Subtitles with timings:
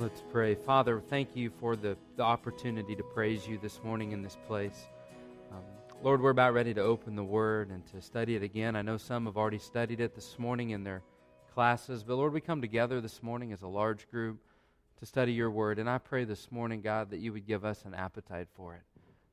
[0.00, 0.54] Let's pray.
[0.54, 4.86] Father, thank you for the, the opportunity to praise you this morning in this place.
[5.50, 5.64] Um,
[6.04, 8.76] Lord, we're about ready to open the Word and to study it again.
[8.76, 11.02] I know some have already studied it this morning in their
[11.52, 14.38] classes, but Lord, we come together this morning as a large group
[15.00, 15.80] to study your Word.
[15.80, 18.82] And I pray this morning, God, that you would give us an appetite for it,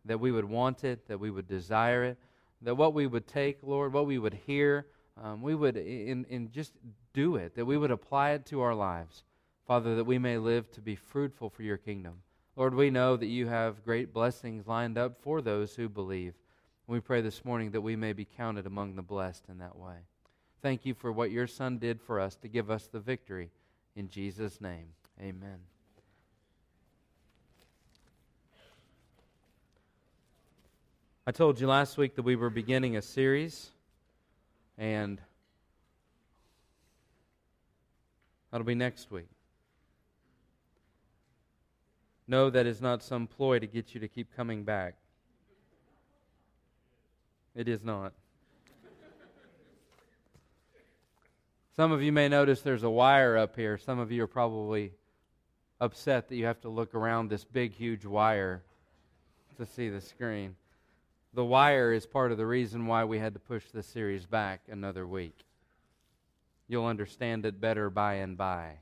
[0.05, 2.17] that we would want it, that we would desire it,
[2.63, 4.87] that what we would take, Lord, what we would hear,
[5.23, 6.73] um, we would in, in just
[7.13, 9.25] do it, that we would apply it to our lives.
[9.65, 12.21] Father, that we may live to be fruitful for your kingdom.
[12.55, 16.35] Lord, we know that you have great blessings lined up for those who believe.
[16.87, 19.95] We pray this morning that we may be counted among the blessed in that way.
[20.61, 23.49] Thank you for what your Son did for us to give us the victory.
[23.95, 24.87] In Jesus' name,
[25.19, 25.57] amen.
[31.27, 33.71] I told you last week that we were beginning a series,
[34.77, 35.19] and
[38.51, 39.34] that'll be next week.
[42.27, 44.95] No, that is not some ploy to get you to keep coming back.
[47.55, 48.13] It is not.
[51.75, 53.77] Some of you may notice there's a wire up here.
[53.77, 54.93] Some of you are probably
[55.79, 58.63] upset that you have to look around this big, huge wire
[59.57, 60.55] to see the screen.
[61.33, 64.61] The wire is part of the reason why we had to push this series back
[64.69, 65.37] another week.
[66.67, 68.77] You'll understand it better by and by.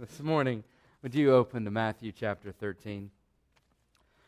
[0.00, 0.64] This morning,
[1.04, 3.12] would you open to Matthew chapter 13?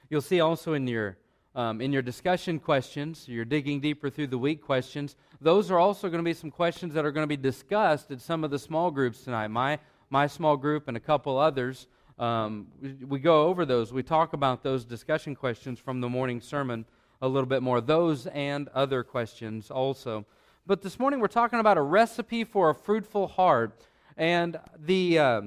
[0.08, 1.16] You'll see also in your
[1.56, 5.16] um, in your discussion questions, you're digging deeper through the week questions.
[5.40, 8.20] Those are also going to be some questions that are going to be discussed at
[8.20, 9.48] some of the small groups tonight.
[9.48, 11.88] My my small group and a couple others.
[12.16, 13.92] Um, we, we go over those.
[13.92, 16.84] We talk about those discussion questions from the morning sermon
[17.20, 17.80] a little bit more.
[17.80, 20.26] Those and other questions also.
[20.64, 23.84] But this morning we're talking about a recipe for a fruitful heart,
[24.16, 25.18] and the.
[25.18, 25.40] Uh,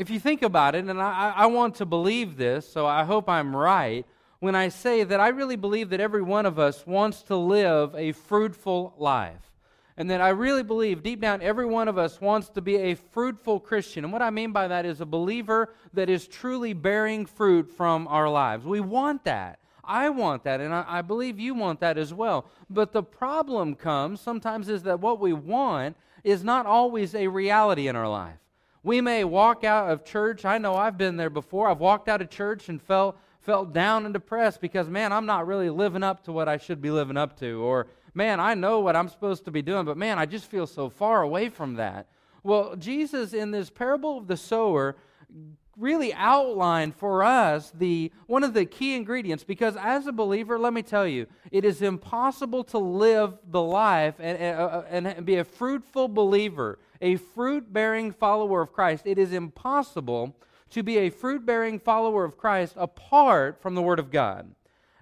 [0.00, 3.28] if you think about it, and I, I want to believe this, so I hope
[3.28, 4.06] I'm right
[4.38, 7.94] when I say that I really believe that every one of us wants to live
[7.94, 9.52] a fruitful life.
[9.98, 12.94] And that I really believe deep down every one of us wants to be a
[12.94, 14.04] fruitful Christian.
[14.04, 18.08] And what I mean by that is a believer that is truly bearing fruit from
[18.08, 18.64] our lives.
[18.64, 19.58] We want that.
[19.84, 22.46] I want that, and I, I believe you want that as well.
[22.70, 27.86] But the problem comes sometimes is that what we want is not always a reality
[27.86, 28.39] in our life.
[28.82, 30.44] We may walk out of church.
[30.44, 31.68] I know I've been there before.
[31.68, 35.46] I've walked out of church and felt felt down and depressed because man, I'm not
[35.46, 38.80] really living up to what I should be living up to or man, I know
[38.80, 41.74] what I'm supposed to be doing, but man, I just feel so far away from
[41.74, 42.06] that.
[42.42, 44.96] Well, Jesus in this parable of the sower
[45.76, 50.74] really outlined for us the one of the key ingredients because as a believer let
[50.74, 55.36] me tell you it is impossible to live the life and, and, uh, and be
[55.36, 60.36] a fruitful believer a fruit bearing follower of Christ, it is impossible
[60.70, 64.54] to be a fruit bearing follower of Christ apart from the Word of God.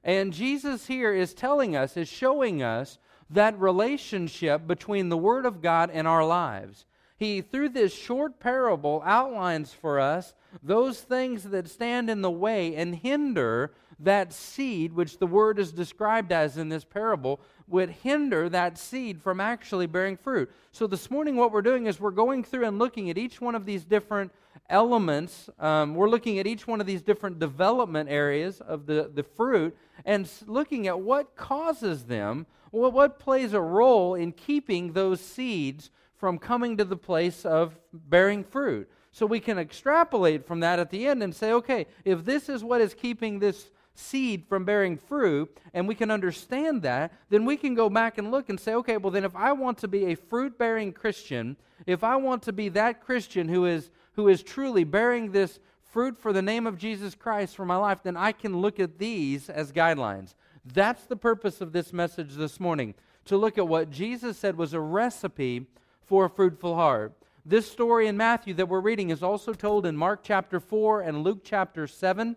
[0.03, 2.99] And Jesus here is telling us, is showing us
[3.31, 6.87] that relationship between the Word of God and our lives.
[7.19, 12.75] He, through this short parable, outlines for us those things that stand in the way
[12.77, 18.49] and hinder that seed, which the word is described as in this parable, would hinder
[18.49, 20.51] that seed from actually bearing fruit.
[20.73, 23.55] So, this morning, what we're doing is we're going through and looking at each one
[23.55, 24.33] of these different
[24.71, 25.49] elements.
[25.59, 29.77] Um, we're looking at each one of these different development areas of the, the fruit
[30.05, 35.91] and looking at what causes them, what, what plays a role in keeping those seeds
[36.17, 38.91] from coming to the place of bearing fruit.
[39.13, 42.63] So we can extrapolate from that at the end and say, okay, if this is
[42.63, 47.57] what is keeping this seed from bearing fruit, and we can understand that, then we
[47.57, 50.07] can go back and look and say, okay, well, then if I want to be
[50.07, 54.43] a fruit bearing Christian, if I want to be that Christian who is, who is
[54.43, 58.33] truly bearing this fruit for the name of Jesus Christ for my life, then I
[58.33, 60.35] can look at these as guidelines.
[60.65, 62.95] That's the purpose of this message this morning
[63.25, 65.67] to look at what Jesus said was a recipe
[66.03, 67.15] for a fruitful heart.
[67.45, 71.25] This story in Matthew that we're reading is also told in Mark chapter 4 and
[71.25, 72.37] Luke chapter 7.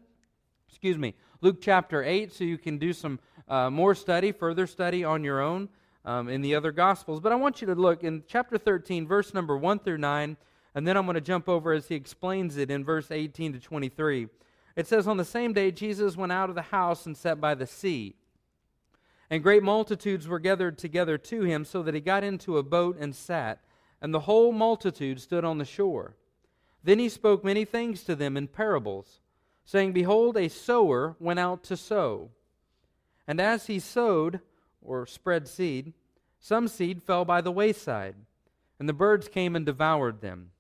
[0.69, 5.04] Excuse me, Luke chapter 8, so you can do some uh, more study, further study
[5.04, 5.70] on your own
[6.06, 7.20] um, in the other Gospels.
[7.20, 10.38] But I want you to look in chapter 13, verse number 1 through 9,
[10.76, 13.60] and then I'm going to jump over as he explains it in verse 18 to
[13.60, 14.28] 23.
[14.76, 17.56] It says, On the same day, Jesus went out of the house and sat by
[17.56, 18.14] the sea.
[19.32, 22.98] And great multitudes were gathered together to him, so that he got into a boat
[23.00, 23.64] and sat,
[24.00, 26.14] and the whole multitude stood on the shore.
[26.84, 29.20] Then he spoke many things to them in parables
[29.66, 32.30] saying, Behold, a sower went out to sow.
[33.28, 34.42] And as he sowed,
[34.81, 35.94] or spread seed,
[36.40, 38.16] some seed fell by the wayside,
[38.80, 40.52] and the birds came and devoured them.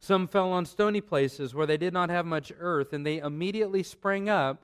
[0.00, 3.82] Some fell on stony places where they did not have much earth, and they immediately
[3.82, 4.62] sprang up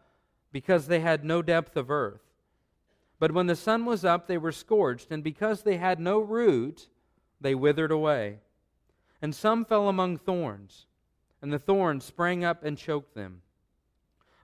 [0.52, 2.22] because they had no depth of earth.
[3.18, 6.88] But when the sun was up, they were scorched, and because they had no root,
[7.40, 8.38] they withered away.
[9.20, 10.86] And some fell among thorns,
[11.44, 13.42] and the thorns sprang up and choked them.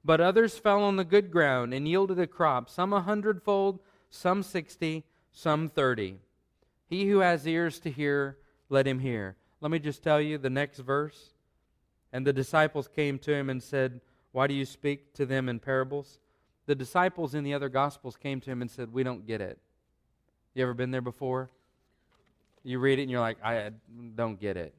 [0.04, 3.80] But others fell on the good ground and yielded a crop, some a hundredfold,
[4.10, 6.18] some sixty, some thirty.
[6.90, 8.36] He who has ears to hear,
[8.68, 9.36] let him hear.
[9.62, 11.30] Let me just tell you the next verse.
[12.12, 15.58] And the disciples came to him and said, Why do you speak to them in
[15.58, 16.18] parables?
[16.66, 19.58] The disciples in the other gospels came to him and said, We don't get it.
[20.52, 21.48] You ever been there before?
[22.62, 23.70] You read it and you're like, I
[24.16, 24.74] don't get it.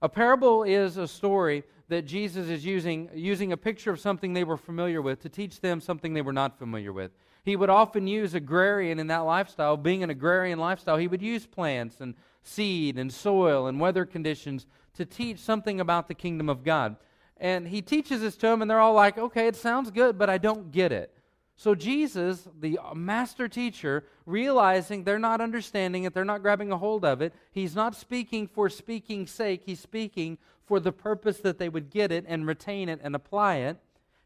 [0.00, 4.44] A parable is a story that Jesus is using, using a picture of something they
[4.44, 7.10] were familiar with to teach them something they were not familiar with.
[7.44, 11.46] He would often use agrarian in that lifestyle, being an agrarian lifestyle, he would use
[11.46, 16.62] plants and seed and soil and weather conditions to teach something about the kingdom of
[16.62, 16.96] God.
[17.38, 20.28] And he teaches this to them, and they're all like, okay, it sounds good, but
[20.28, 21.14] I don't get it.
[21.60, 27.04] So, Jesus, the master teacher, realizing they're not understanding it, they're not grabbing a hold
[27.04, 31.68] of it, he's not speaking for speaking's sake, he's speaking for the purpose that they
[31.68, 33.76] would get it and retain it and apply it.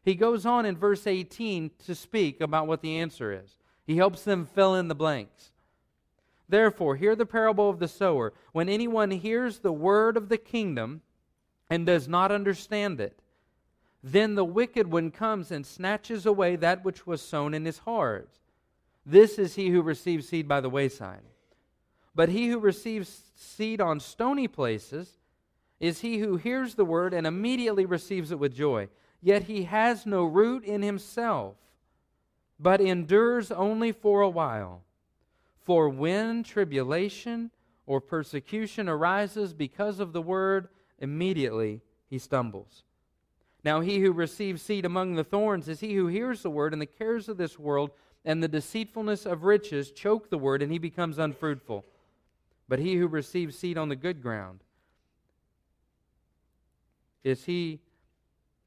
[0.03, 3.57] He goes on in verse 18 to speak about what the answer is.
[3.87, 5.53] He helps them fill in the blanks.
[6.47, 8.33] Therefore, hear the parable of the sower.
[8.51, 11.01] When anyone hears the word of the kingdom
[11.67, 13.22] and does not understand it,
[14.03, 18.29] then the wicked one comes and snatches away that which was sown in his heart.
[19.05, 21.21] This is he who receives seed by the wayside.
[22.13, 25.17] But he who receives seed on stony places
[25.79, 28.89] is he who hears the word and immediately receives it with joy.
[29.21, 31.55] Yet he has no root in himself,
[32.59, 34.83] but endures only for a while.
[35.61, 37.51] For when tribulation
[37.85, 40.67] or persecution arises because of the word,
[40.99, 42.83] immediately he stumbles.
[43.63, 46.81] Now, he who receives seed among the thorns is he who hears the word, and
[46.81, 47.91] the cares of this world
[48.25, 51.85] and the deceitfulness of riches choke the word, and he becomes unfruitful.
[52.67, 54.61] But he who receives seed on the good ground
[57.23, 57.79] is he,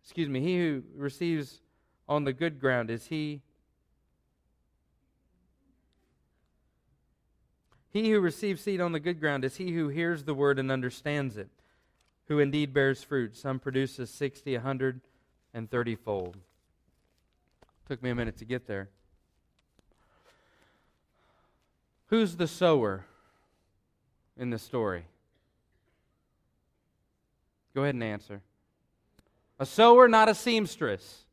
[0.02, 1.60] excuse me, he who receives
[2.08, 3.42] on the good ground is he
[7.96, 10.70] He who receives seed on the good ground is he who hears the word and
[10.70, 11.48] understands it,
[12.28, 13.36] who indeed bears fruit.
[13.36, 15.00] Some produces 60, a 100,
[15.54, 16.36] and 30 fold.
[17.88, 18.88] Took me a minute to get there.
[22.06, 23.04] Who's the sower
[24.36, 25.04] in the story?
[27.74, 28.40] Go ahead and answer.
[29.58, 31.25] A sower, not a seamstress.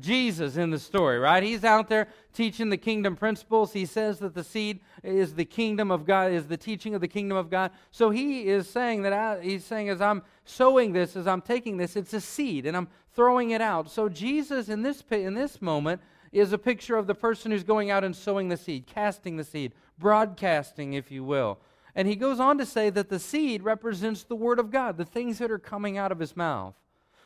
[0.00, 1.42] Jesus in the story, right?
[1.42, 3.72] He's out there teaching the kingdom principles.
[3.72, 7.08] He says that the seed is the kingdom of God, is the teaching of the
[7.08, 7.70] kingdom of God.
[7.90, 11.76] So he is saying that I, he's saying as I'm sowing this, as I'm taking
[11.76, 13.90] this, it's a seed and I'm throwing it out.
[13.90, 16.00] So Jesus in this in this moment
[16.32, 19.44] is a picture of the person who's going out and sowing the seed, casting the
[19.44, 21.58] seed, broadcasting, if you will.
[21.94, 25.04] And he goes on to say that the seed represents the word of God, the
[25.04, 26.74] things that are coming out of his mouth.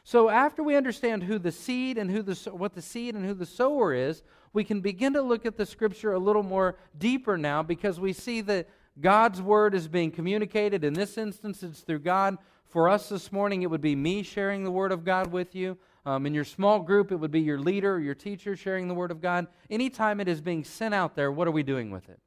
[0.08, 3.34] So after we understand who the seed and who the what the seed and who
[3.34, 4.22] the sower is,
[4.54, 8.14] we can begin to look at the scripture a little more deeper now because we
[8.14, 8.70] see that
[9.02, 10.82] God's word is being communicated.
[10.82, 12.38] In this instance, it's through God.
[12.68, 15.76] For us this morning, it would be me sharing the word of God with you.
[16.06, 18.94] Um, in your small group, it would be your leader or your teacher sharing the
[18.94, 19.46] word of God.
[19.68, 22.18] Anytime it is being sent out there, what are we doing with it?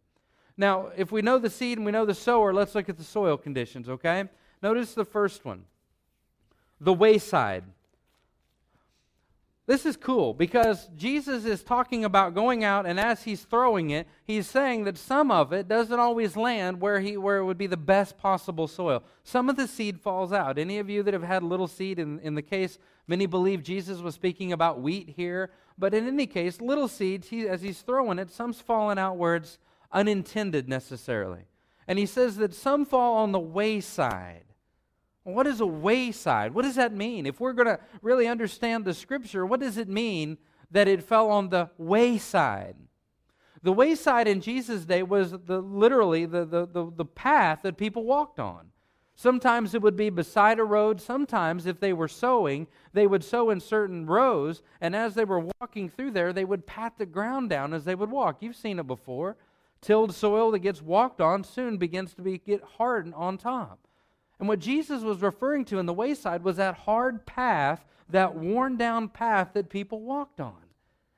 [0.56, 3.04] Now, if we know the seed and we know the sower, let's look at the
[3.04, 4.26] soil conditions, okay?
[4.62, 5.66] Notice the first one
[6.82, 7.64] the wayside.
[9.68, 14.08] This is cool because Jesus is talking about going out, and as he's throwing it,
[14.26, 17.68] he's saying that some of it doesn't always land where, he, where it would be
[17.68, 19.04] the best possible soil.
[19.24, 20.58] Some of the seed falls out.
[20.58, 24.00] Any of you that have had little seed, in, in the case, many believe Jesus
[24.00, 28.20] was speaking about wheat here, but in any case, little seeds, he, as he's throwing
[28.20, 29.60] it, some's falling out where it's
[29.92, 31.44] unintended necessarily.
[31.88, 34.44] And he says that some fall on the wayside.
[35.24, 36.54] What is a wayside?
[36.54, 37.26] What does that mean?
[37.26, 40.38] If we're going to really understand the scripture, what does it mean
[40.72, 42.76] that it fell on the wayside?
[43.62, 48.04] The wayside in Jesus' day was the, literally the, the, the, the path that people
[48.04, 48.72] walked on.
[49.16, 51.00] Sometimes it would be beside a road.
[51.00, 54.64] Sometimes, if they were sowing, they would sow in certain rows.
[54.80, 57.94] And as they were walking through there, they would pat the ground down as they
[57.94, 58.38] would walk.
[58.42, 59.38] You've seen it before.
[59.80, 63.88] Tilled soil that gets walked on soon begins to be, get hardened on top.
[64.42, 68.76] And what Jesus was referring to in the wayside was that hard path, that worn
[68.76, 70.58] down path that people walked on.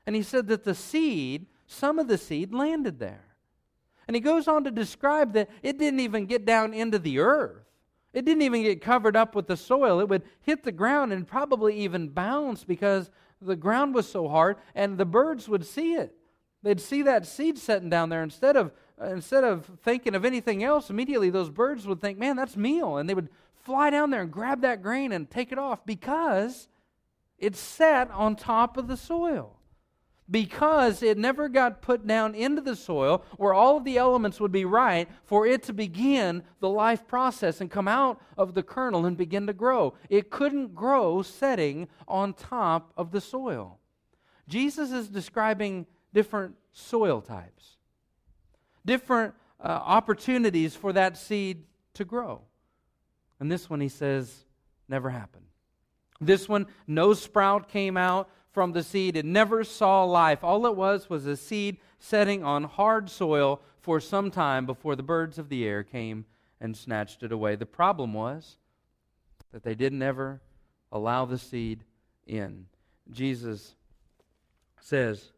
[0.06, 3.28] And he said that the seed, some of the seed landed there.
[4.10, 7.64] And he goes on to describe that it didn't even get down into the earth.
[8.12, 10.02] It didn't even get covered up with the soil.
[10.02, 13.10] It would hit the ground and probably even bounce because
[13.42, 16.14] the ground was so hard and the birds would see it.
[16.62, 20.64] They'd see that seed setting down there instead of Uh, instead of thinking of anything
[20.64, 24.22] else, immediately those birds would think, "Man, that's meal." And they would fly down there
[24.22, 26.68] and grab that grain and take it off because
[27.38, 29.58] it sat on top of the soil
[30.30, 34.52] because it never got put down into the soil where all of the elements would
[34.52, 39.06] be right for it to begin the life process and come out of the kernel
[39.06, 39.94] and begin to grow.
[40.10, 43.80] It couldn't grow setting on top of the soil.
[44.48, 47.73] Jesus is describing different soil types,
[48.86, 51.64] different uh, opportunities for that seed
[51.94, 52.42] to grow.
[53.40, 54.46] And this one, he says,
[54.88, 55.46] never happened.
[56.22, 59.18] This one, no sprout came out from the seed.
[59.18, 60.44] It never saw life.
[60.44, 65.04] All it was was a seed setting on hard soil for some time before the
[65.04, 66.26] birds of the air came
[66.62, 67.56] and snatched it away.
[67.56, 68.58] The problem was
[69.52, 70.42] that they didn't ever
[70.92, 71.84] allow the seed
[72.26, 72.68] in.
[73.12, 73.76] Jesus
[74.80, 75.32] says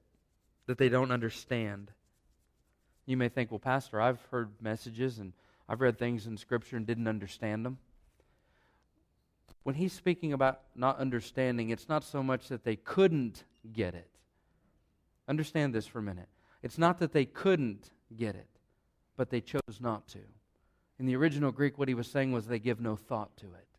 [0.68, 1.92] that they don't understand.
[3.06, 5.34] You may think, well, Pastor, I've heard messages and
[5.70, 7.78] I've read things in Scripture and didn't understand them
[9.66, 14.12] when he's speaking about not understanding, it's not so much that they couldn't get it.
[15.28, 16.30] Understand this for a minute.
[16.62, 18.48] It's not that they couldn't get it,
[19.18, 20.20] but they chose not to.
[21.00, 23.75] In the original Greek, what he was saying was they give no thought to it.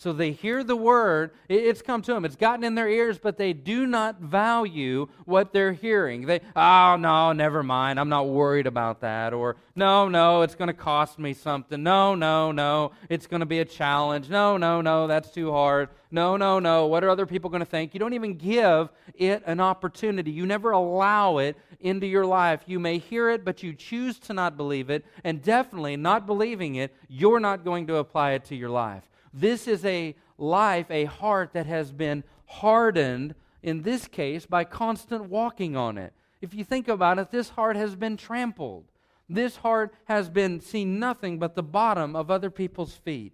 [0.00, 3.36] So they hear the word, it's come to them, it's gotten in their ears, but
[3.36, 6.24] they do not value what they're hearing.
[6.24, 9.34] They, oh, no, never mind, I'm not worried about that.
[9.34, 11.82] Or, no, no, it's going to cost me something.
[11.82, 14.30] No, no, no, it's going to be a challenge.
[14.30, 15.90] No, no, no, that's too hard.
[16.10, 17.92] No, no, no, what are other people going to think?
[17.92, 20.30] You don't even give it an opportunity.
[20.30, 22.62] You never allow it into your life.
[22.64, 25.04] You may hear it, but you choose to not believe it.
[25.24, 29.04] And definitely, not believing it, you're not going to apply it to your life.
[29.32, 35.28] This is a life, a heart that has been hardened, in this case, by constant
[35.28, 36.12] walking on it.
[36.40, 38.84] If you think about it, this heart has been trampled.
[39.28, 43.32] This heart has been seen nothing but the bottom of other people's feet.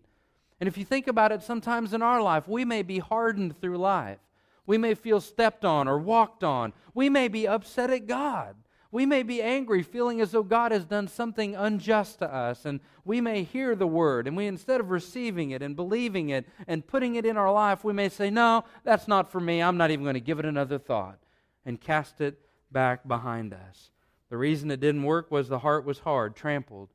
[0.61, 3.79] And if you think about it, sometimes in our life, we may be hardened through
[3.79, 4.19] life.
[4.67, 6.73] We may feel stepped on or walked on.
[6.93, 8.57] We may be upset at God.
[8.91, 12.81] We may be angry, feeling as though God has done something unjust to us, and
[13.05, 16.87] we may hear the word, and we, instead of receiving it and believing it and
[16.87, 19.61] putting it in our life, we may say, No, that's not for me.
[19.61, 21.19] I'm not even going to give it another thought,
[21.65, 22.41] and cast it
[22.71, 23.91] back behind us.
[24.29, 26.91] The reason it didn't work was the heart was hard, trampled,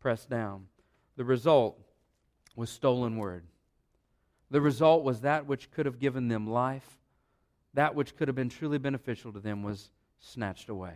[0.00, 0.66] pressed down.
[1.16, 1.78] The result
[2.56, 3.44] was stolen word.
[4.50, 6.98] The result was that which could have given them life,
[7.72, 10.94] that which could have been truly beneficial to them was snatched away.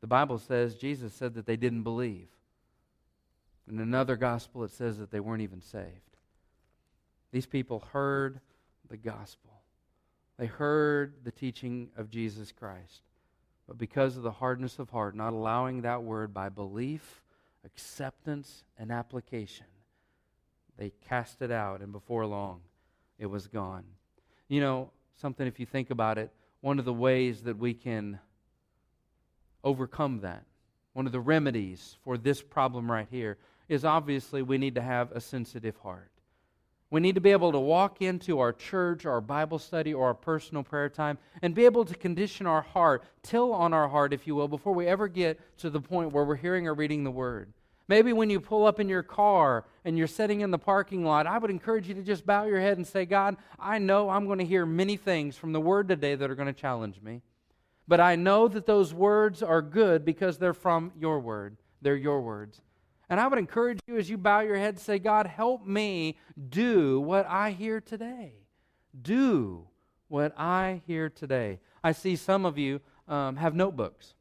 [0.00, 2.28] The Bible says, Jesus said that they didn't believe.
[3.68, 6.16] In another gospel, it says that they weren't even saved.
[7.32, 8.40] These people heard
[8.88, 9.50] the gospel,
[10.38, 13.02] they heard the teaching of Jesus Christ.
[13.66, 17.22] But because of the hardness of heart, not allowing that word by belief,
[17.66, 19.66] acceptance, and application,
[20.78, 22.60] they cast it out, and before long,
[23.18, 23.84] it was gone.
[24.48, 28.18] You know, something, if you think about it, one of the ways that we can
[29.64, 30.44] overcome that.
[30.92, 33.38] One of the remedies for this problem right here
[33.68, 36.10] is obviously we need to have a sensitive heart.
[36.90, 40.14] We need to be able to walk into our church, our Bible study, or our
[40.14, 44.26] personal prayer time and be able to condition our heart, till on our heart, if
[44.26, 47.10] you will, before we ever get to the point where we're hearing or reading the
[47.10, 47.52] Word.
[47.88, 51.26] Maybe when you pull up in your car and you're sitting in the parking lot,
[51.26, 54.26] I would encourage you to just bow your head and say, God, I know I'm
[54.26, 57.22] going to hear many things from the Word today that are going to challenge me.
[57.88, 61.56] But I know that those words are good because they're from your word.
[61.80, 62.60] They're your words.
[63.08, 66.18] And I would encourage you as you bow your head, say, God, help me
[66.50, 68.34] do what I hear today.
[69.00, 69.66] Do
[70.08, 71.60] what I hear today.
[71.82, 74.14] I see some of you um, have notebooks.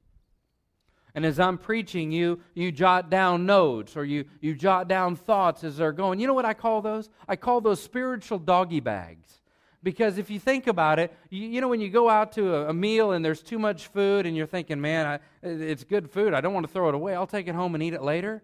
[1.14, 5.66] And as I'm preaching, you, you jot down notes or you, you jot down thoughts
[5.66, 6.20] as they're going.
[6.20, 7.10] You know what I call those?
[7.28, 9.42] I call those spiritual doggy bags.
[9.88, 12.72] Because if you think about it, you, you know, when you go out to a,
[12.72, 16.34] a, meal and there's too much food and you're thinking, man, I, it's good food.
[16.34, 17.16] I don't want to throw it away.
[17.16, 18.44] I'll take it home and eat it later.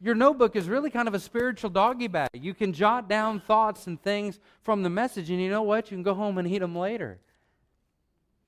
[0.00, 2.30] Your notebook is really kind of a spiritual doggy bag.
[2.32, 5.90] You can jot down thoughts and things from the message, and you know what?
[5.90, 7.18] You can go home and eat them later.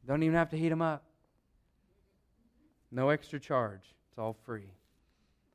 [0.06, 1.04] Don't even have to heat them up.
[2.90, 3.82] No extra charge.
[4.08, 4.72] It's all free.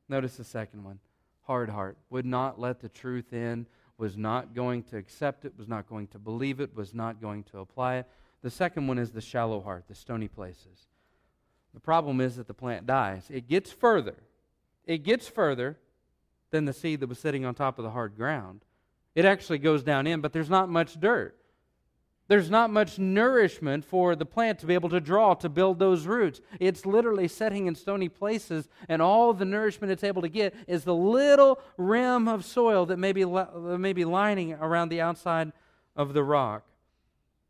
[0.07, 0.99] Notice the second one
[1.47, 1.97] hard heart.
[2.11, 3.65] Would not let the truth in
[3.97, 7.43] was not going to accept it, was not going to believe it, was not going
[7.43, 8.07] to apply it.
[8.41, 10.87] The second one is the shallow heart, the stony places.
[11.73, 13.25] The problem is that the plant dies.
[13.29, 14.15] It gets further.
[14.85, 15.77] It gets further
[16.51, 18.61] than the seed that was sitting on top of the hard ground.
[19.15, 21.37] It actually goes down in, but there's not much dirt.
[22.29, 26.07] There's not much nourishment for the plant to be able to draw to build those
[26.07, 26.39] roots.
[26.59, 30.85] It's literally setting in stony places, and all the nourishment it's able to get is
[30.85, 35.51] the little rim of soil that may be, may be lining around the outside
[35.95, 36.63] of the rock.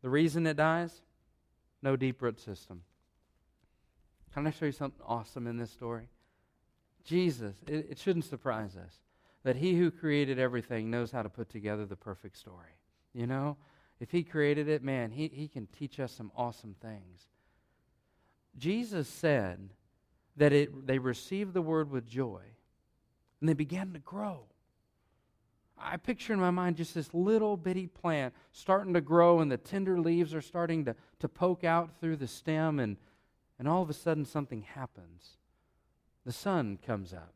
[0.02, 1.02] The reason it dies?
[1.80, 2.82] No deep root system.
[4.34, 6.08] Can I show you something awesome in this story?
[7.04, 8.92] Jesus, it, it shouldn't surprise us
[9.44, 12.76] that he who created everything knows how to put together the perfect story.
[13.12, 13.56] You know?
[14.04, 17.26] If he created it, man, he, he can teach us some awesome things.
[18.58, 19.70] Jesus said
[20.36, 22.42] that it, they received the word with joy
[23.40, 24.40] and they began to grow.
[25.78, 29.56] I picture in my mind just this little bitty plant starting to grow, and the
[29.56, 32.98] tender leaves are starting to, to poke out through the stem, and,
[33.58, 35.38] and all of a sudden something happens.
[36.26, 37.32] The sun comes up,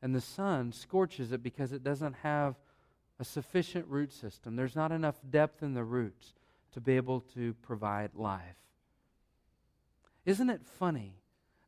[0.00, 2.54] and the sun scorches it because it doesn't have
[3.18, 4.56] a sufficient root system.
[4.56, 6.34] There's not enough depth in the roots
[6.72, 8.56] to be able to provide life.
[10.24, 11.20] Isn't it funny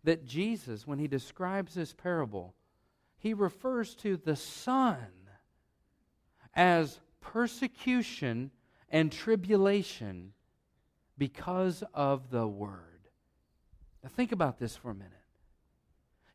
[0.05, 2.55] that Jesus, when he describes this parable,
[3.19, 5.07] he refers to the sun
[6.55, 8.51] as persecution
[8.89, 10.33] and tribulation
[11.19, 13.09] because of the word?
[14.03, 15.13] Now, think about this for a minute.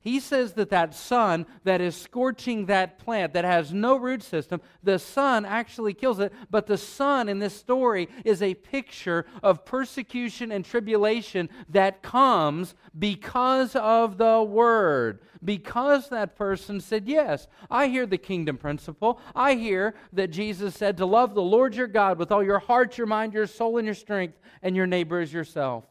[0.01, 4.59] He says that that sun that is scorching that plant that has no root system,
[4.81, 6.33] the sun actually kills it.
[6.49, 12.73] But the sun in this story is a picture of persecution and tribulation that comes
[12.97, 15.21] because of the word.
[15.43, 19.21] Because that person said, Yes, I hear the kingdom principle.
[19.35, 22.97] I hear that Jesus said to love the Lord your God with all your heart,
[22.97, 25.85] your mind, your soul, and your strength, and your neighbor as yourself.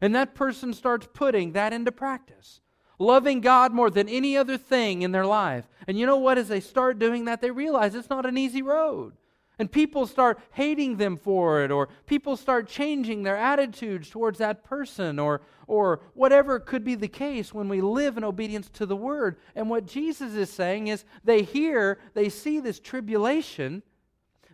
[0.00, 2.60] And that person starts putting that into practice
[2.98, 5.68] loving God more than any other thing in their life.
[5.86, 6.38] And you know what?
[6.38, 9.14] As they start doing that, they realize it's not an easy road.
[9.60, 14.62] And people start hating them for it, or people start changing their attitudes towards that
[14.62, 18.94] person, or, or whatever could be the case when we live in obedience to the
[18.94, 19.36] word.
[19.56, 23.82] And what Jesus is saying is they hear, they see this tribulation,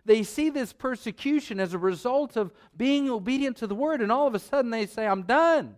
[0.05, 4.25] they see this persecution as a result of being obedient to the word, and all
[4.25, 5.75] of a sudden they say, I'm done.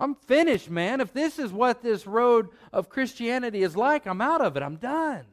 [0.00, 1.00] I'm finished, man.
[1.00, 4.62] If this is what this road of Christianity is like, I'm out of it.
[4.62, 5.26] I'm done.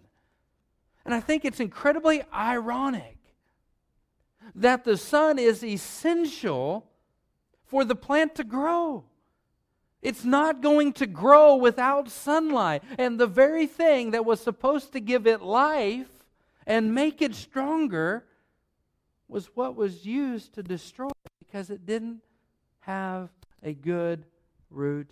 [1.05, 3.17] And I think it's incredibly ironic
[4.53, 6.85] that the sun is essential
[7.65, 9.05] for the plant to grow.
[10.01, 12.83] It's not going to grow without sunlight.
[12.97, 16.09] And the very thing that was supposed to give it life
[16.65, 18.25] and make it stronger
[19.29, 22.21] was what was used to destroy it because it didn't
[22.81, 23.29] have
[23.63, 24.25] a good
[24.69, 25.09] root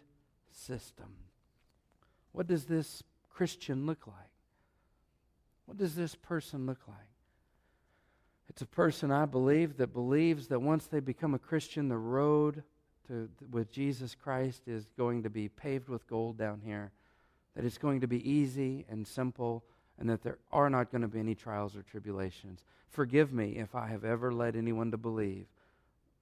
[0.52, 1.14] system.
[2.32, 4.16] What does this Christian look like?
[5.66, 6.98] What does this person look like?
[8.50, 12.64] It's a person, I believe, that believes that once they become a Christian, the road
[13.08, 16.92] to, with Jesus Christ is going to be paved with gold down here,
[17.56, 19.64] that it's going to be easy and simple,
[20.00, 22.64] and that there are not going to be any trials or tribulations.
[22.90, 25.48] Forgive me if I have ever led anyone to believe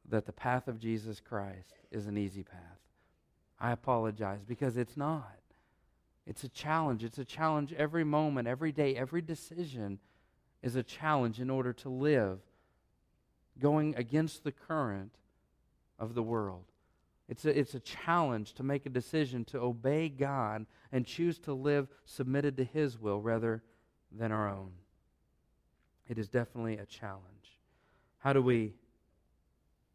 [0.09, 2.72] that the path of Jesus Christ is an easy path.
[3.59, 5.39] I apologize because it's not.
[6.25, 7.03] It's a challenge.
[7.03, 9.99] It's a challenge every moment, every day, every decision
[10.61, 12.39] is a challenge in order to live
[13.59, 15.11] going against the current
[15.99, 16.65] of the world.
[17.29, 21.53] It's a, it's a challenge to make a decision to obey God and choose to
[21.53, 23.63] live submitted to His will rather
[24.11, 24.71] than our own.
[26.07, 27.23] It is definitely a challenge.
[28.19, 28.73] How do we,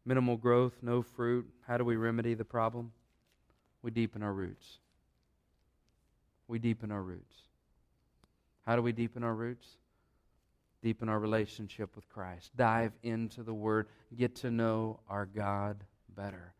[0.05, 2.91] minimal growth, no fruit, how do we remedy the problem?
[3.81, 4.79] We deepen our roots.
[6.47, 7.35] We deepen our roots.
[8.65, 9.67] How do we deepen our roots?
[10.81, 12.51] Deepen our relationship with Christ.
[12.55, 13.87] Dive into the Word.
[14.15, 15.83] Get to know our God
[16.15, 16.53] better.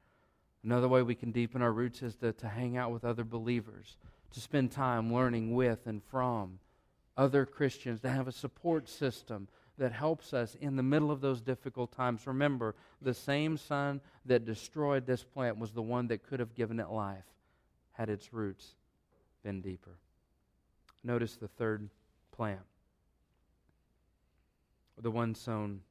[0.64, 3.98] Another way we can deepen our roots is to, to hang out with other believers,
[4.32, 6.60] to spend time learning with and from
[7.16, 9.48] other Christians, to have a support system
[9.80, 12.28] that helps us in the middle of those difficult times.
[12.28, 16.80] Remember, the same sun that destroyed this plant was the one that could have given
[16.80, 17.26] it life
[17.94, 18.76] had its roots
[19.44, 19.98] been deeper.
[21.04, 21.90] Notice the third
[22.32, 22.60] plant,
[25.02, 25.82] the one sown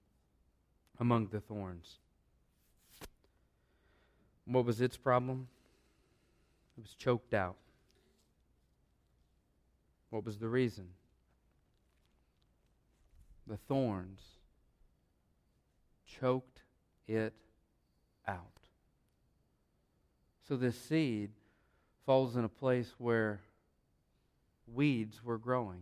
[1.01, 1.99] among the thorns.
[4.45, 5.49] What was its problem?
[6.77, 7.57] It was choked out.
[10.11, 10.89] What was the reason?
[13.49, 14.21] The thorns
[16.07, 16.63] choked
[17.07, 17.33] it
[18.27, 18.45] out.
[20.47, 21.31] So this seed
[22.07, 23.41] falls in a place where
[24.73, 25.81] weeds were growing.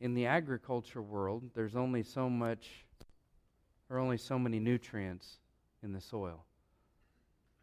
[0.00, 2.84] In the agriculture world, there's only so much,
[3.90, 5.38] or only so many nutrients
[5.82, 6.44] in the soil.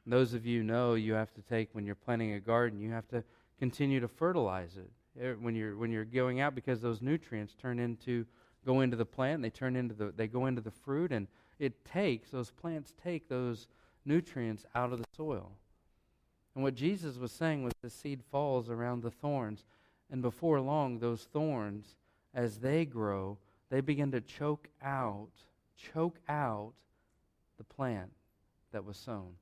[0.05, 3.07] Those of you know you have to take, when you're planting a garden, you have
[3.09, 3.23] to
[3.59, 4.89] continue to fertilize it
[5.21, 8.25] Er, when you're, when you're going out because those nutrients turn into,
[8.65, 11.27] go into the plant, they turn into the, they go into the fruit, and
[11.59, 13.67] it takes, those plants take those
[14.05, 15.51] nutrients out of the soil.
[16.53, 19.65] And what Jesus was saying was the seed falls around the thorns,
[20.11, 21.95] and before long, those thorns,
[22.33, 23.37] as they grow,
[23.69, 25.31] they begin to choke out,
[25.75, 26.73] choke out
[27.57, 28.11] the plant
[28.71, 29.33] that was sown.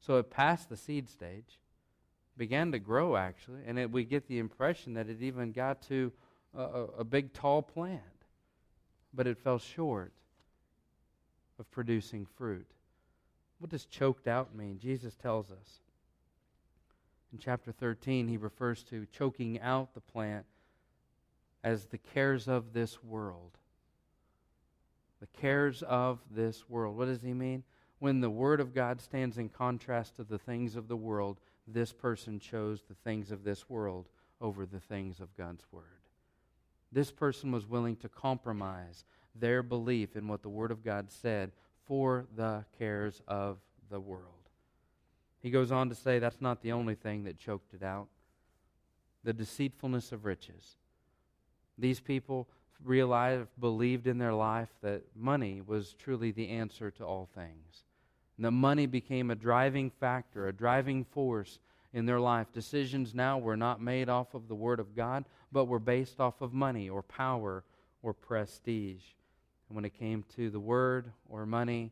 [0.00, 1.58] So it passed the seed stage,
[2.36, 6.12] began to grow actually, and it, we get the impression that it even got to
[6.56, 8.02] a, a, a big tall plant,
[9.12, 10.12] but it fell short
[11.58, 12.66] of producing fruit.
[13.58, 14.78] What does choked out mean?
[14.78, 15.80] Jesus tells us.
[17.32, 20.44] In chapter 13, he refers to choking out the plant
[21.62, 23.52] as the cares of this world.
[25.20, 26.96] The cares of this world.
[26.96, 27.64] What does he mean?
[27.98, 31.92] When the Word of God stands in contrast to the things of the world, this
[31.92, 34.08] person chose the things of this world
[34.40, 35.84] over the things of God's Word.
[36.92, 41.52] This person was willing to compromise their belief in what the Word of God said
[41.86, 43.58] for the cares of
[43.90, 44.24] the world.
[45.40, 48.08] He goes on to say that's not the only thing that choked it out
[49.24, 50.76] the deceitfulness of riches.
[51.78, 52.46] These people
[52.84, 57.83] realized, believed in their life that money was truly the answer to all things.
[58.36, 61.58] And that money became a driving factor, a driving force
[61.92, 62.48] in their life.
[62.52, 66.40] Decisions now were not made off of the Word of God, but were based off
[66.40, 67.62] of money or power
[68.02, 69.04] or prestige.
[69.68, 71.90] And when it came to the word or money,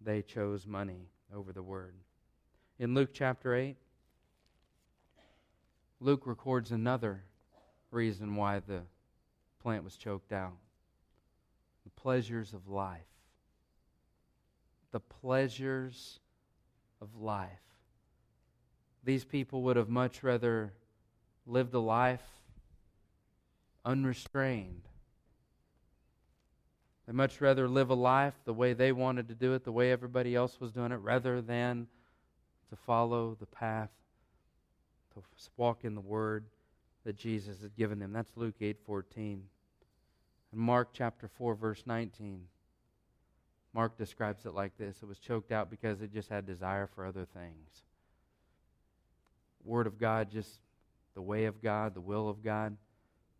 [0.00, 1.94] they chose money over the word.
[2.78, 3.76] In Luke chapter 8,
[6.00, 7.22] Luke records another
[7.90, 8.82] reason why the
[9.62, 10.52] plant was choked out
[11.84, 13.00] the pleasures of life.
[14.92, 16.20] The pleasures
[17.00, 17.50] of life.
[19.04, 20.72] These people would have much rather
[21.46, 22.24] lived a life
[23.84, 24.88] unrestrained
[27.06, 29.92] They'd much rather live a life the way they wanted to do it, the way
[29.92, 31.86] everybody else was doing it, rather than
[32.70, 33.90] to follow the path,
[35.14, 35.22] to
[35.56, 36.44] walk in the word
[37.04, 38.12] that Jesus had given them.
[38.12, 39.48] That's Luke 8:14.
[40.50, 42.48] And Mark chapter 4 verse 19.
[43.76, 45.02] Mark describes it like this.
[45.02, 47.82] It was choked out because it just had desire for other things.
[49.62, 50.60] Word of God, just
[51.14, 52.74] the way of God, the will of God,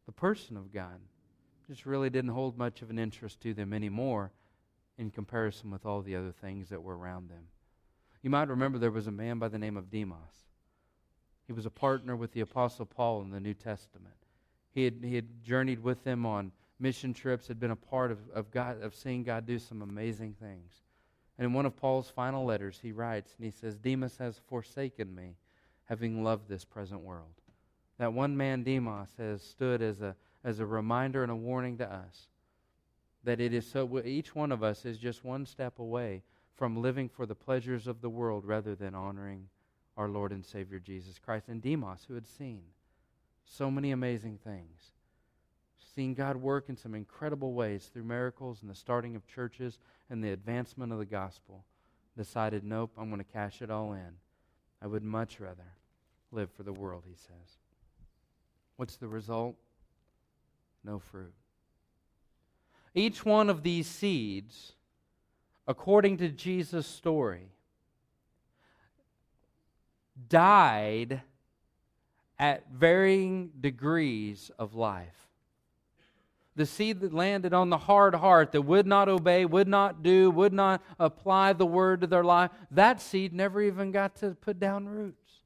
[0.05, 1.01] the person of God
[1.67, 4.31] just really didn't hold much of an interest to them anymore
[4.99, 7.49] in comparison with all the other things that were around them.
[8.23, 10.45] You might remember there was a man by the name of Demas.
[11.47, 14.15] He was a partner with the Apostle Paul in the New Testament.
[14.75, 18.19] He had, he had journeyed with them on mission trips, had been a part of,
[18.35, 20.83] of God, of seeing God do some amazing things.
[21.39, 25.15] And in one of Paul's final letters, he writes, and he says, Demas has forsaken
[25.15, 25.37] me,
[25.85, 27.33] having loved this present world.
[27.99, 31.93] That one man, Demas, has stood as a as a reminder and a warning to
[31.93, 32.29] us
[33.25, 36.23] that it is so each one of us is just one step away
[36.55, 39.49] from living for the pleasures of the world rather than honoring
[39.97, 41.49] our Lord and Savior Jesus Christ.
[41.49, 42.63] And Demas, who had seen
[43.45, 44.93] so many amazing things,
[45.97, 49.79] seen God work in some incredible ways through miracles and the starting of churches
[50.09, 51.65] and the advancement of the gospel,
[52.17, 54.13] decided, nope, I'm going to cash it all in.
[54.81, 55.73] I would much rather
[56.31, 57.59] live for the world, he says.
[58.77, 59.57] What's the result?
[60.87, 61.35] no fruit.
[62.95, 64.73] Each one of these seeds,
[65.67, 67.51] according to Jesus' story,
[70.29, 71.21] died
[72.39, 75.26] at varying degrees of life.
[76.57, 80.31] The seed that landed on the hard heart, that would not obey, would not do,
[80.31, 84.59] would not apply the word to their life, that seed never even got to put
[84.59, 85.43] down roots.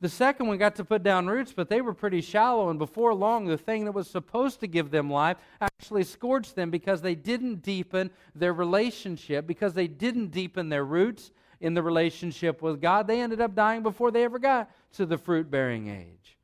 [0.00, 3.12] The second one got to put down roots, but they were pretty shallow, and before
[3.14, 7.16] long, the thing that was supposed to give them life actually scorched them because they
[7.16, 13.08] didn't deepen their relationship, because they didn't deepen their roots in the relationship with God.
[13.08, 16.37] They ended up dying before they ever got to the fruit bearing age.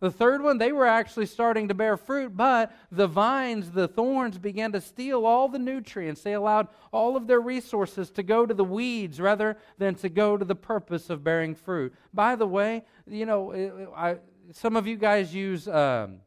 [0.00, 4.38] The third one, they were actually starting to bear fruit, but the vines, the thorns
[4.38, 6.22] began to steal all the nutrients.
[6.22, 10.38] They allowed all of their resources to go to the weeds rather than to go
[10.38, 11.94] to the purpose of bearing fruit.
[12.14, 14.16] By the way, you know, I,
[14.52, 16.20] some of you guys use um,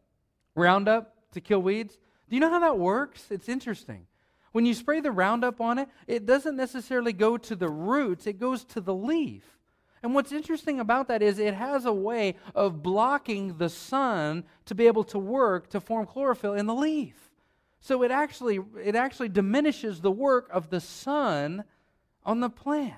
[0.56, 1.98] Roundup to kill weeds.
[2.30, 3.26] Do you know how that works?
[3.32, 4.06] It's interesting.
[4.52, 8.40] When you spray the Roundup on it, it doesn't necessarily go to the roots, it
[8.40, 9.44] goes to the leaf.
[10.04, 14.76] And what's interesting about that is it has a way of blocking the sun to
[14.76, 17.32] be able to work to form chlorophyll in the leaf.
[17.80, 21.63] So it actually, it actually diminishes the work of the sun
[22.26, 22.94] on the plant.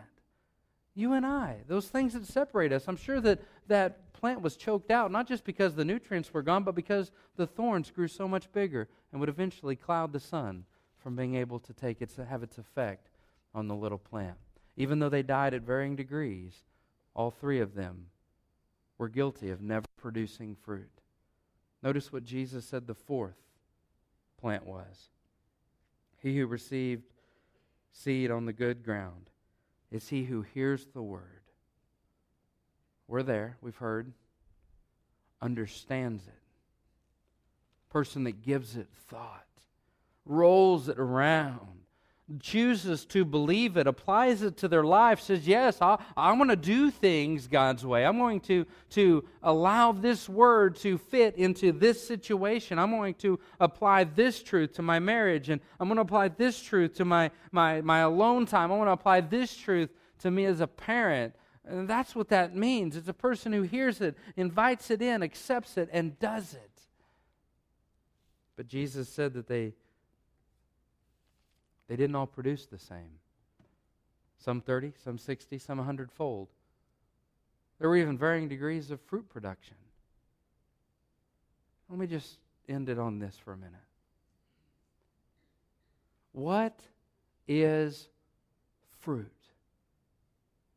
[0.95, 2.85] You and I, those things that separate us.
[2.87, 6.63] I'm sure that that plant was choked out, not just because the nutrients were gone,
[6.63, 10.65] but because the thorns grew so much bigger and would eventually cloud the sun
[10.97, 13.09] from being able to take its, have its effect
[13.53, 14.37] on the little plant.
[14.77, 16.63] Even though they died at varying degrees,
[17.15, 18.07] all three of them
[18.97, 21.01] were guilty of never producing fruit.
[21.81, 23.37] Notice what Jesus said the fourth
[24.39, 25.09] plant was.
[26.17, 27.03] He who received
[27.91, 29.29] seed on the good ground
[29.91, 31.41] is he who hears the word.
[33.07, 34.11] We're there, we've heard,
[35.41, 36.33] understands it.
[37.89, 39.45] Person that gives it thought,
[40.25, 41.84] rolls it around,
[42.39, 46.55] chooses to believe it, applies it to their life, says, Yes, I, I'm going to
[46.55, 48.03] do things God's way.
[48.03, 52.79] I'm going to, to allow this word to fit into this situation.
[52.79, 56.61] I'm going to apply this truth to my marriage, and I'm going to apply this
[56.61, 58.71] truth to my, my, my alone time.
[58.71, 61.35] I want to apply this truth to me as a parent.
[61.67, 62.95] And that's what that means.
[62.95, 66.71] It's a person who hears it, invites it in, accepts it, and does it.
[68.55, 69.73] But Jesus said that they
[71.87, 73.19] they didn't all produce the same.
[74.37, 76.49] Some 30, some 60, some 100 fold.
[77.79, 79.75] There were even varying degrees of fruit production.
[81.89, 83.73] Let me just end it on this for a minute.
[86.31, 86.79] What
[87.47, 88.07] is
[88.99, 89.31] fruit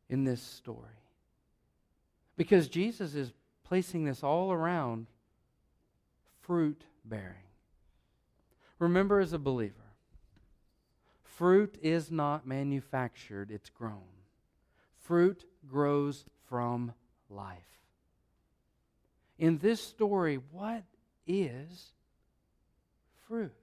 [0.09, 0.77] in this story?
[2.37, 5.07] Because Jesus is placing this all around
[6.41, 7.35] fruit bearing.
[8.79, 9.88] Remember, as a believer,
[11.39, 14.25] Fruit is not manufactured, it's grown.
[14.97, 16.91] Fruit grows from
[17.29, 17.79] life.
[19.37, 20.83] In this story, what
[21.25, 21.93] is
[23.25, 23.53] fruit?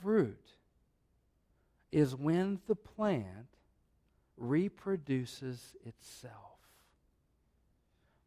[0.00, 0.52] Fruit
[1.90, 3.48] is when the plant
[4.36, 6.60] reproduces itself.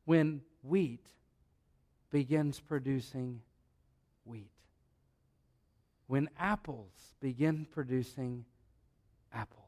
[0.04, 1.08] When wheat
[2.12, 3.39] begins producing
[4.26, 4.53] wheat
[6.08, 8.46] when apples begin producing
[9.34, 9.60] apples.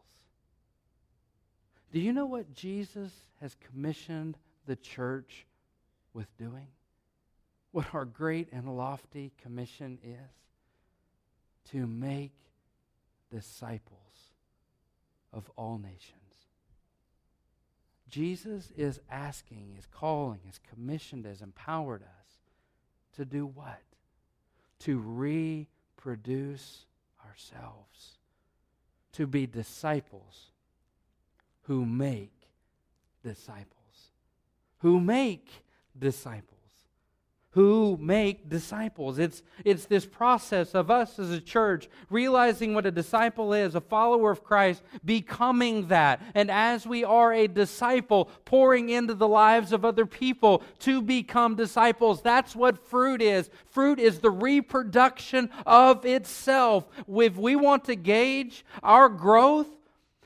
[1.92, 5.46] Do you know what Jesus has commissioned the church
[6.14, 6.68] with doing?
[7.72, 11.72] What our great and lofty commission is?
[11.72, 12.34] To make
[13.32, 14.00] disciples
[15.34, 16.22] of all nations.
[18.08, 22.38] Jesus is asking, is calling, is commissioned, has empowered us
[23.16, 23.82] to do what?
[24.80, 26.86] To re produce
[27.28, 28.18] ourselves
[29.14, 30.52] to be disciples
[31.64, 32.50] who make
[33.24, 34.12] disciples.
[34.80, 35.50] Who make
[35.98, 36.55] disciples
[37.56, 39.18] who make disciples.
[39.18, 43.82] It's, it's this process of us as a church realizing what a disciple is, a
[43.82, 46.22] follower of Christ, becoming that.
[46.34, 51.56] And as we are a disciple, pouring into the lives of other people to become
[51.56, 52.22] disciples.
[52.22, 53.50] That's what fruit is.
[53.72, 56.90] Fruit is the reproduction of itself.
[57.08, 59.70] If we want to gauge our growth,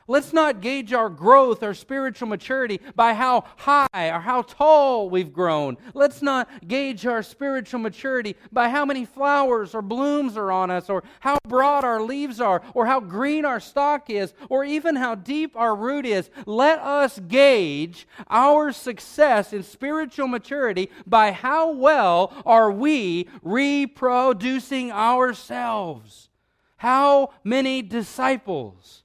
[0.10, 5.32] Let's not gauge our growth, our spiritual maturity by how high or how tall we've
[5.32, 5.78] grown.
[5.94, 10.90] Let's not gauge our spiritual maturity by how many flowers or blooms are on us,
[10.90, 15.14] or how broad our leaves are, or how green our stalk is, or even how
[15.14, 16.32] deep our root is.
[16.48, 26.30] Let us gauge our success in spiritual maturity by how well are we reproducing ourselves.
[26.78, 29.04] How many disciples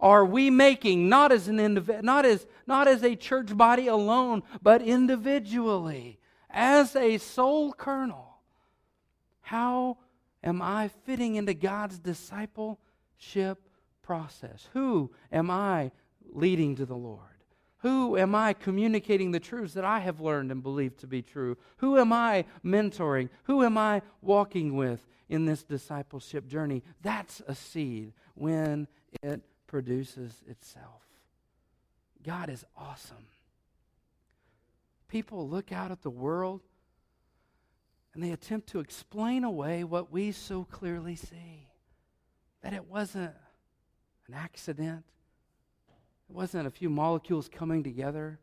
[0.00, 4.42] are we making not as an indiv- not as not as a church body alone
[4.62, 6.18] but individually
[6.50, 8.38] as a soul kernel
[9.40, 9.96] how
[10.42, 13.58] am i fitting into god's discipleship
[14.02, 15.90] process who am i
[16.32, 17.28] leading to the lord
[17.82, 21.56] who am I communicating the truths that I have learned and believed to be true?
[21.76, 23.28] Who am I mentoring?
[23.44, 26.82] Who am I walking with in this discipleship journey?
[27.02, 28.88] That's a seed when
[29.22, 31.02] it produces itself.
[32.24, 33.26] God is awesome.
[35.06, 36.60] People look out at the world
[38.12, 41.68] and they attempt to explain away what we so clearly see
[42.62, 43.32] that it wasn't
[44.26, 45.04] an accident,
[46.28, 48.40] it wasn't a few molecules coming together.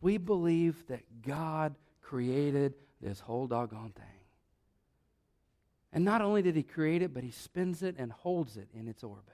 [0.00, 4.04] We believe that God created this whole doggone thing.
[5.92, 8.88] And not only did he create it, but he spins it and holds it in
[8.88, 9.24] its orbit.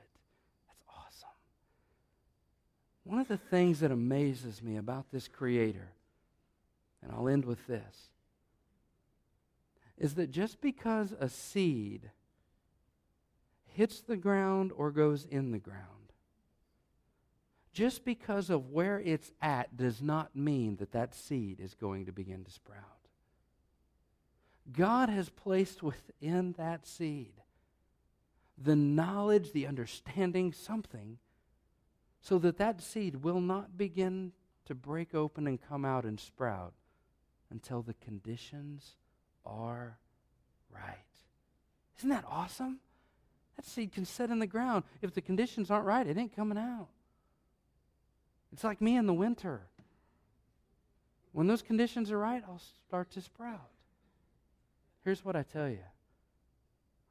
[0.69, 1.29] That's awesome.
[3.11, 5.89] One of the things that amazes me about this creator,
[7.03, 8.09] and I'll end with this,
[9.99, 12.13] is that just because a seed
[13.65, 16.13] hits the ground or goes in the ground,
[17.73, 22.13] just because of where it's at does not mean that that seed is going to
[22.13, 23.09] begin to sprout.
[24.71, 27.33] God has placed within that seed
[28.57, 31.19] the knowledge, the understanding, something,
[32.21, 34.33] so that that seed will not begin
[34.67, 36.75] to break open and come out and sprout
[37.51, 38.97] until the conditions
[39.45, 39.99] are
[40.73, 40.97] right.
[41.99, 42.79] Isn't that awesome?
[43.57, 44.85] That seed can set in the ground.
[45.03, 46.89] If the conditions aren't right, it ain't coming out.
[48.53, 49.63] It's like me in the winter.
[51.33, 53.71] When those conditions are right, I'll start to sprout.
[55.05, 55.85] Here's what I tell you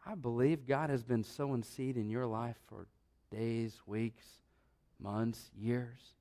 [0.05, 2.87] I believe God has been sowing seed in your life for
[3.31, 4.25] days, weeks,
[4.99, 6.13] months, years.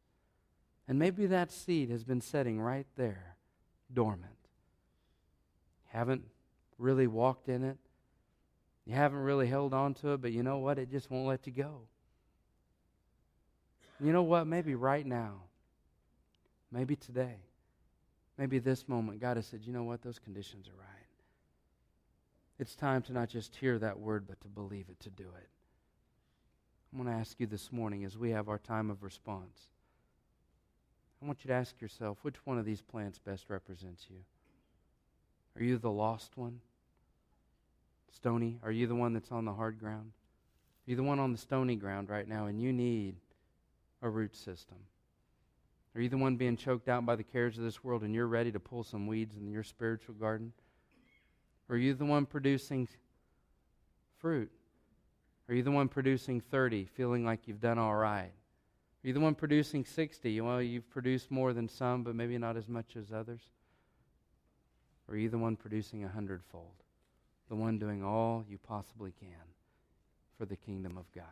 [0.87, 3.37] And maybe that seed has been setting right there,
[3.93, 4.33] dormant.
[5.89, 6.25] Haven't
[6.79, 7.79] really walked in it.
[8.87, 10.79] You haven't really held on to it, but you know what?
[10.79, 11.83] It just won't let you go.
[14.01, 14.47] You know what?
[14.47, 15.43] Maybe right now,
[16.73, 17.37] maybe today,
[18.39, 20.03] maybe this moment, God has said, you know what?
[20.03, 20.89] Those conditions are right.
[22.59, 25.49] It's time to not just hear that word, but to believe it, to do it.
[26.93, 29.69] I'm going to ask you this morning as we have our time of response.
[31.23, 34.17] I want you to ask yourself which one of these plants best represents you?
[35.57, 36.61] Are you the lost one?
[38.11, 38.59] Stony?
[38.63, 40.13] Are you the one that's on the hard ground?
[40.87, 43.17] Are you the one on the stony ground right now and you need
[44.01, 44.79] a root system?
[45.95, 48.27] Are you the one being choked out by the cares of this world and you're
[48.27, 50.53] ready to pull some weeds in your spiritual garden?
[51.69, 52.89] Or are you the one producing
[54.19, 54.51] fruit?
[55.49, 58.31] Are you the one producing 30, feeling like you've done all right?
[59.05, 60.41] Are you the one producing 60?
[60.41, 63.41] Well, you've produced more than some, but maybe not as much as others.
[65.09, 66.75] Or are you the one producing a hundredfold?
[67.49, 69.29] The one doing all you possibly can
[70.37, 71.25] for the kingdom of God?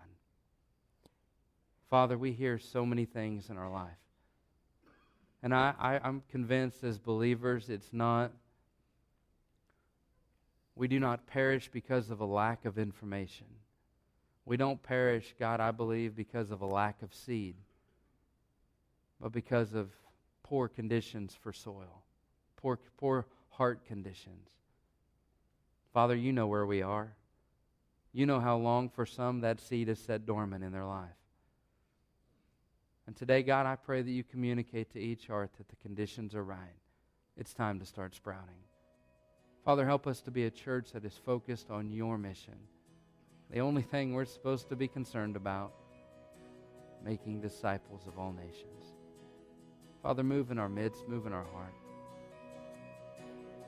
[1.90, 3.90] Father, we hear so many things in our life.
[5.42, 8.33] And I, I, I'm convinced as believers it's not
[10.76, 13.46] we do not perish because of a lack of information.
[14.46, 17.56] We don't perish, God, I believe, because of a lack of seed,
[19.20, 19.90] but because of
[20.44, 22.04] poor conditions for soil,
[22.56, 24.48] poor, poor heart conditions.
[25.92, 27.12] Father, you know where we are.
[28.12, 31.09] You know how long for some that seed is set dormant in their life.
[33.06, 36.44] And today, God, I pray that you communicate to each heart that the conditions are
[36.44, 36.59] right.
[37.37, 38.62] It's time to start sprouting.
[39.64, 42.54] Father, help us to be a church that is focused on your mission.
[43.50, 45.72] The only thing we're supposed to be concerned about,
[47.04, 48.94] making disciples of all nations.
[50.02, 51.74] Father, move in our midst, move in our heart.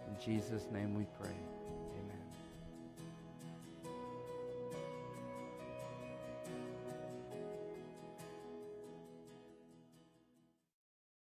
[0.08, 1.36] In Jesus' name we pray.